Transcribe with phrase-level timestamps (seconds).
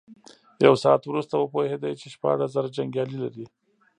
[0.65, 3.45] يو ساعت وروسته وپوهېد چې شپاړس زره جنيګالي لري.